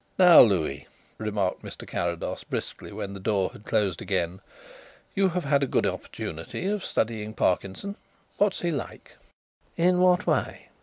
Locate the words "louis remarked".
0.41-1.61